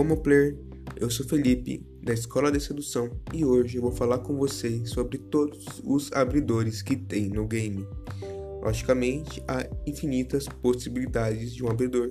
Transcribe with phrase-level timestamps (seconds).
[0.00, 0.56] Bom, player,
[0.94, 5.18] eu sou Felipe, da Escola de Sedução, e hoje eu vou falar com vocês sobre
[5.18, 7.84] todos os abridores que tem no game.
[8.62, 12.10] Logicamente, há infinitas possibilidades de um abridor,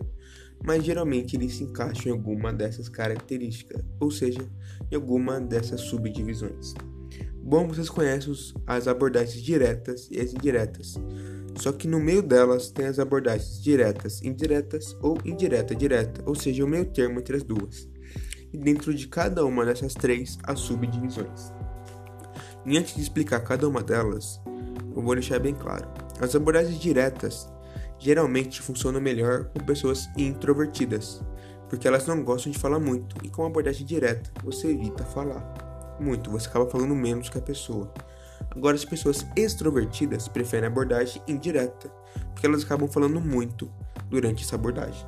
[0.66, 4.46] mas geralmente ele se encaixa em alguma dessas características, ou seja,
[4.92, 6.74] em alguma dessas subdivisões.
[7.42, 8.34] Bom, vocês conhecem
[8.68, 10.96] as abordagens diretas e as indiretas.
[11.58, 16.64] Só que no meio delas tem as abordagens diretas, indiretas ou indireta direta, ou seja,
[16.64, 17.90] o meio termo entre as duas.
[18.54, 21.52] E dentro de cada uma dessas três, as subdivisões.
[22.66, 24.40] E antes de explicar cada uma delas,
[24.96, 25.88] eu vou deixar bem claro.
[26.20, 27.50] As abordagens diretas
[28.00, 31.22] geralmente funcionam melhor com pessoas introvertidas,
[31.70, 35.98] porque elas não gostam de falar muito, e com a abordagem direta você evita falar
[36.00, 37.92] muito, você acaba falando menos que a pessoa.
[38.58, 41.90] Agora, as pessoas extrovertidas preferem abordagem indireta,
[42.32, 43.72] porque elas acabam falando muito
[44.10, 45.08] durante essa abordagem.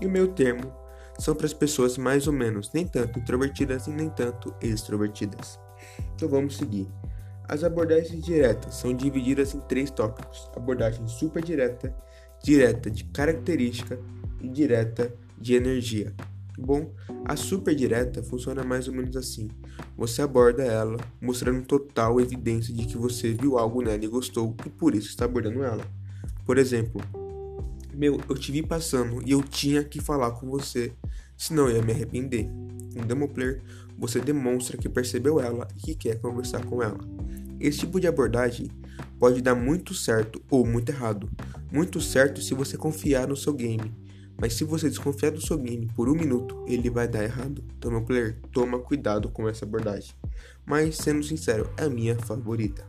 [0.00, 0.72] E o meio termo
[1.18, 5.60] são para as pessoas mais ou menos nem tanto introvertidas e nem tanto extrovertidas.
[6.14, 6.88] Então vamos seguir.
[7.46, 11.94] As abordagens diretas são divididas em três tópicos: abordagem super direta,
[12.42, 14.00] direta de característica
[14.40, 16.14] e direta de energia.
[16.60, 16.92] Bom,
[17.24, 19.48] a super direta funciona mais ou menos assim.
[19.96, 24.68] Você aborda ela, mostrando total evidência de que você viu algo nela e gostou e
[24.68, 25.84] por isso está abordando ela.
[26.44, 27.00] Por exemplo,
[27.94, 30.92] meu, eu te vi passando e eu tinha que falar com você,
[31.36, 32.46] senão eu ia me arrepender.
[32.94, 33.62] Em Demo Player,
[33.96, 36.98] você demonstra que percebeu ela e que quer conversar com ela.
[37.58, 38.70] Esse tipo de abordagem
[39.18, 41.30] pode dar muito certo ou muito errado.
[41.72, 43.92] Muito certo se você confiar no seu game
[44.40, 47.62] mas se você desconfiar do game por um minuto, ele vai dar errado.
[47.76, 50.14] Então, meu player, toma cuidado com essa abordagem.
[50.64, 52.86] Mas, sendo sincero, é a minha favorita.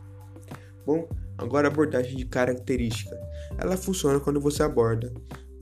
[0.86, 3.14] Bom, agora a abordagem de característica.
[3.58, 5.12] Ela funciona quando você aborda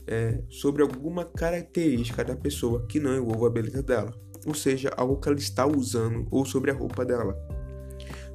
[0.07, 4.13] é, sobre alguma característica da pessoa que não envolva a beleza dela.
[4.45, 7.37] Ou seja, algo que ela está usando ou sobre a roupa dela.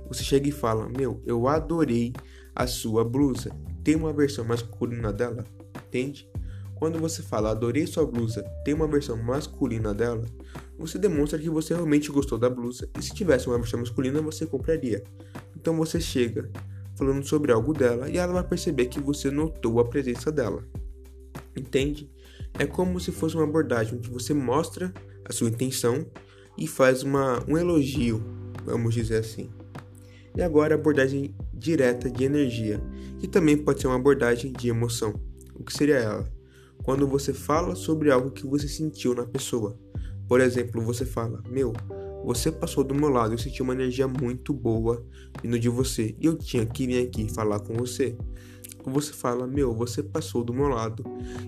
[0.09, 2.12] Você chega e fala: Meu, eu adorei
[2.55, 3.50] a sua blusa.
[3.83, 5.43] Tem uma versão masculina dela?
[5.88, 6.28] Entende?
[6.76, 10.25] Quando você fala adorei sua blusa, tem uma versão masculina dela,
[10.78, 14.47] você demonstra que você realmente gostou da blusa e se tivesse uma versão masculina você
[14.47, 15.03] compraria.
[15.56, 16.50] Então você chega
[16.94, 20.62] falando sobre algo dela e ela vai perceber que você notou a presença dela.
[21.56, 22.10] Entende?
[22.59, 24.93] É como se fosse uma abordagem onde você mostra
[25.25, 26.06] a sua intenção
[26.58, 28.22] e faz uma, um elogio,
[28.64, 29.50] vamos dizer assim.
[30.37, 32.82] E agora a abordagem direta de energia,
[33.19, 35.14] que também pode ser uma abordagem de emoção.
[35.54, 36.36] O que seria ela?
[36.87, 39.77] Quando você fala sobre algo que você sentiu na pessoa.
[40.29, 41.73] Por exemplo, você fala: Meu,
[42.25, 45.05] você passou do meu lado, eu senti uma energia muito boa
[45.43, 48.17] vindo de você e eu tinha que vir aqui falar com você.
[48.85, 51.03] Ou você fala: Meu, você passou do meu lado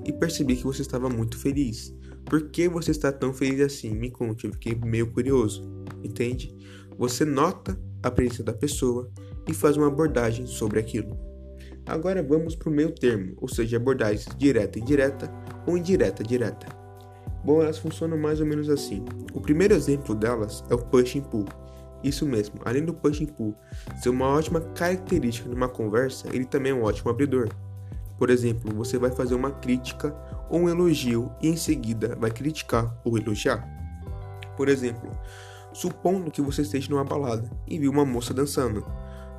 [0.04, 1.94] e percebi que você estava muito feliz.
[2.24, 3.94] Por que você está tão feliz assim?
[3.94, 5.62] Me conte, eu fiquei meio curioso.
[6.02, 6.52] Entende?
[6.98, 9.08] Você nota a presença da pessoa
[9.46, 11.27] e faz uma abordagem sobre aquilo.
[11.88, 15.32] Agora vamos para o meio termo, ou seja, abordagens direta e indireta
[15.66, 16.66] ou indireta direta.
[17.42, 19.02] Bom, elas funcionam mais ou menos assim.
[19.32, 21.46] O primeiro exemplo delas é o push and pull.
[22.04, 23.54] Isso mesmo, além do push and pull
[24.02, 27.48] ser uma ótima característica numa conversa, ele também é um ótimo abridor.
[28.18, 30.14] Por exemplo, você vai fazer uma crítica
[30.50, 33.66] ou um elogio e em seguida vai criticar ou elogiar.
[34.58, 35.10] Por exemplo,
[35.72, 38.84] supondo que você esteja numa balada e viu uma moça dançando,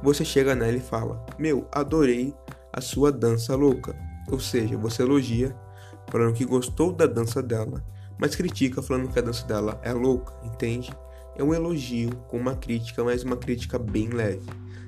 [0.02, 2.34] você chega nela e fala: Meu, adorei
[2.74, 3.96] a sua dança louca.
[4.32, 5.56] Ou seja, você elogia,
[6.10, 7.84] falando que gostou da dança dela,
[8.18, 10.92] mas critica falando que a dança dela é louca, entende?
[11.36, 14.46] É um elogio com uma crítica, mas uma crítica bem leve.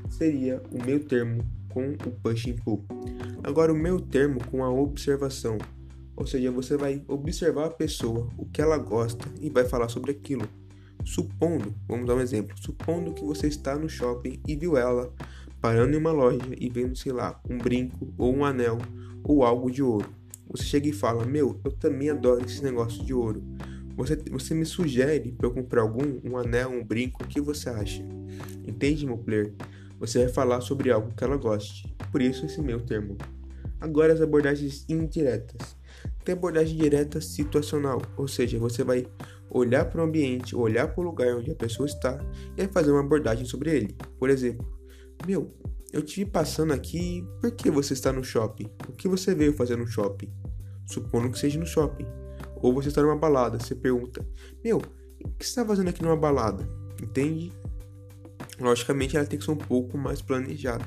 [0.09, 2.85] Seria o meu termo com o push and pull.
[3.43, 5.57] Agora, o meu termo com a observação.
[6.15, 10.11] Ou seja, você vai observar a pessoa, o que ela gosta e vai falar sobre
[10.11, 10.47] aquilo.
[11.03, 15.13] Supondo, vamos dar um exemplo, supondo que você está no shopping e viu ela
[15.59, 18.77] parando em uma loja e vendo, sei lá, um brinco ou um anel
[19.23, 20.09] ou algo de ouro.
[20.49, 23.43] Você chega e fala: Meu, eu também adoro esse negócio de ouro.
[23.95, 27.69] Você, você me sugere para eu comprar algum, um anel, um brinco, o que você
[27.69, 28.03] acha?
[28.67, 29.53] Entende, meu player?
[29.99, 31.93] Você vai falar sobre algo que ela goste.
[32.11, 33.17] Por isso esse meu termo.
[33.79, 35.75] Agora as abordagens indiretas.
[36.23, 39.05] Tem abordagem direta situacional, ou seja, você vai
[39.51, 42.19] olhar para o ambiente, olhar para o lugar onde a pessoa está
[42.57, 43.95] e fazer uma abordagem sobre ele.
[44.17, 44.65] Por exemplo,
[45.27, 45.53] meu,
[45.91, 48.71] eu te vi passando aqui, por que você está no shopping?
[48.87, 50.31] O que você veio fazer no shopping?
[50.85, 52.05] Supondo que seja no shopping.
[52.55, 54.25] Ou você está numa balada, você pergunta,
[54.63, 56.67] meu, o que você está fazendo aqui numa balada?
[57.01, 57.51] Entende?
[58.59, 60.85] Logicamente ela tem que ser um pouco mais planejada.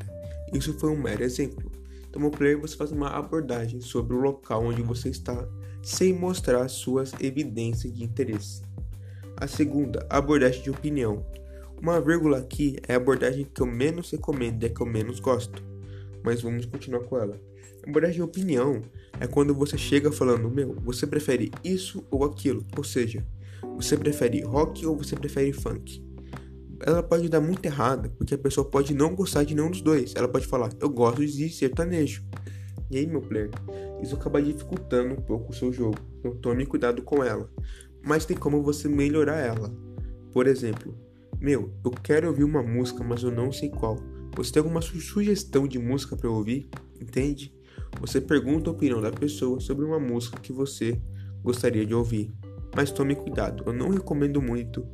[0.52, 1.70] Isso foi um mero exemplo.
[2.14, 5.49] Então, meu player, você faz uma abordagem sobre o local onde você está,
[5.82, 8.62] sem mostrar suas evidências de interesse.
[9.37, 11.26] A segunda, abordagem de opinião.
[11.82, 15.19] Uma vírgula aqui é a abordagem que eu menos recomendo e é que eu menos
[15.19, 15.61] gosto.
[16.22, 17.37] Mas vamos continuar com ela.
[17.84, 18.81] A abordagem de opinião
[19.19, 22.64] é quando você chega falando, meu, você prefere isso ou aquilo?
[22.76, 23.26] Ou seja,
[23.75, 26.00] você prefere rock ou você prefere funk?
[26.81, 30.15] Ela pode dar muito errada, porque a pessoa pode não gostar de nenhum dos dois.
[30.17, 32.23] Ela pode falar, eu gosto de sertanejo.
[32.91, 33.50] E aí, meu player,
[34.03, 35.99] isso acaba dificultando um pouco o seu jogo.
[36.19, 37.50] Então tome cuidado com ela.
[38.03, 39.75] Mas tem como você melhorar ela.
[40.32, 40.97] Por exemplo,
[41.41, 43.97] meu, eu quero ouvir uma música, mas eu não sei qual.
[44.37, 46.69] Você tem alguma su sugestão de música para ouvir?
[47.00, 47.55] Entende?
[48.00, 51.00] Você pergunta a opinião da pessoa sobre uma música que você
[51.43, 52.32] gostaria de ouvir.
[52.75, 54.85] Mas tome cuidado, eu não recomendo muito,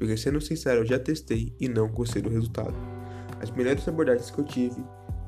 [0.00, 2.74] porque sendo sincero, eu já testei e não gostei do resultado.
[3.38, 4.82] As melhores abordagens que eu tive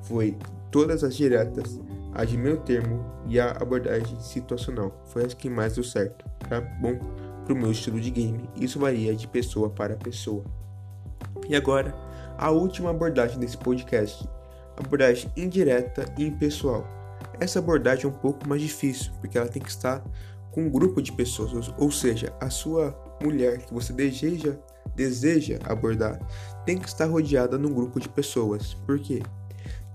[0.05, 0.35] foi
[0.71, 1.79] todas as diretas,
[2.15, 5.05] a de meio termo e a abordagem situacional.
[5.09, 6.99] Foi as que mais deu certo, tá bom?
[7.45, 8.49] Pro meu estilo de game.
[8.57, 10.43] Isso varia de pessoa para pessoa.
[11.47, 11.95] E agora,
[12.39, 14.27] a última abordagem desse podcast,
[14.79, 16.89] abordagem indireta e impessoal.
[17.39, 20.03] Essa abordagem é um pouco mais difícil, porque ela tem que estar
[20.53, 24.57] com um grupo de pessoas, ou seja, a sua mulher que você deseja,
[24.95, 26.21] deseja abordar
[26.65, 28.75] tem que estar rodeada num grupo de pessoas.
[28.87, 29.23] Por quê?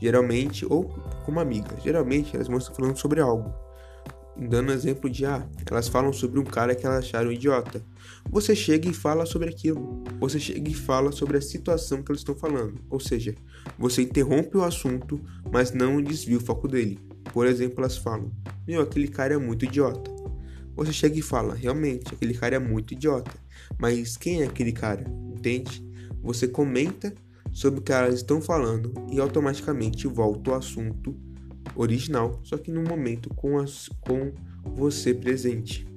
[0.01, 0.86] Geralmente, ou
[1.25, 3.54] como amiga, geralmente elas vão estar falando sobre algo.
[4.39, 7.81] Dando exemplo de, ah, elas falam sobre um cara que elas acharam idiota.
[8.30, 10.03] Você chega e fala sobre aquilo.
[10.19, 12.80] Você chega e fala sobre a situação que elas estão falando.
[12.88, 13.33] Ou seja,
[13.80, 15.19] você interrompe o assunto,
[15.51, 17.00] mas não desvia o foco dele.
[17.33, 18.31] Por exemplo, elas falam:
[18.68, 20.16] Meu, aquele cara é muito idiota.
[20.77, 23.31] Você chega e fala: Realmente, aquele cara é muito idiota.
[23.79, 25.03] Mas quem é aquele cara?
[25.35, 25.83] Entende?
[26.21, 27.13] Você comenta
[27.51, 31.15] sobre o que elas estão falando e automaticamente volta ao assunto
[31.75, 34.31] original, só que no momento com, as, com
[34.75, 35.88] você presente.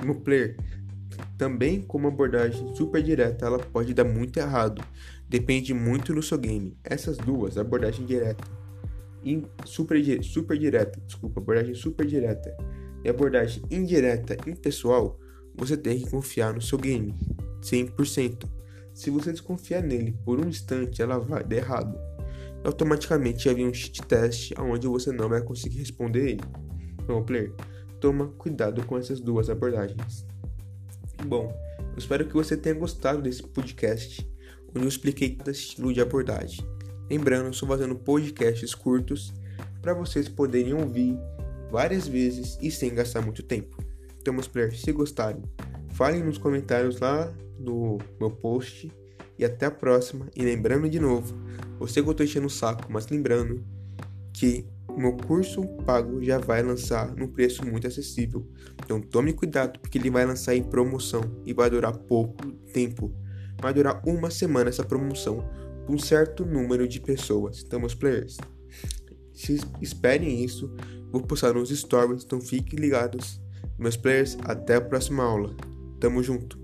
[0.00, 0.56] E no player,
[1.36, 4.82] também como abordagem super direta, ela pode dar muito errado.
[5.28, 6.76] Depende muito do seu game.
[6.84, 8.44] Essas duas, abordagem direta
[9.24, 12.56] e super, super direta, desculpa, abordagem super direta
[13.04, 15.18] e abordagem indireta e pessoal,
[15.54, 17.14] você tem que confiar no seu game
[17.62, 18.48] 100%.
[18.94, 21.98] Se você desconfiar nele por um instante, ela vai dar errado.
[22.62, 26.44] E automaticamente havia um cheat test onde você não vai conseguir responder ele.
[27.02, 27.52] Então, player,
[28.00, 30.26] toma cuidado com essas duas abordagens.
[31.24, 34.26] Bom, eu espero que você tenha gostado desse podcast,
[34.70, 36.64] onde eu expliquei cada estilo de abordagem.
[37.10, 39.32] Lembrando, eu estou fazendo podcasts curtos
[39.82, 41.18] para vocês poderem ouvir
[41.70, 43.76] várias vezes e sem gastar muito tempo.
[44.20, 45.42] Então, meus players, se gostarem,
[45.90, 48.90] falem nos comentários lá no meu post.
[49.38, 50.28] E até a próxima.
[50.36, 51.34] E lembrando de novo,
[51.78, 53.64] você que eu tô enchendo o saco, mas lembrando
[54.34, 54.66] que
[54.98, 58.46] meu curso pago já vai lançar num preço muito acessível.
[58.84, 63.10] Então tome cuidado porque ele vai lançar em promoção e vai durar pouco tempo.
[63.62, 65.42] Vai durar uma semana essa promoção
[65.88, 67.62] um certo número de pessoas.
[67.66, 68.36] Então, meus players,
[69.80, 70.72] esperem isso,
[71.10, 73.40] vou postar nos stories, então fiquem ligados.
[73.78, 75.54] Meus players, até a próxima aula.
[75.98, 76.59] Tamo junto.